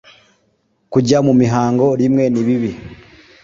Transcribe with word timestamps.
kujya 0.91 1.17
mumihango 1.25 1.87
rimwe 2.01 2.23
nibibi 2.33 2.71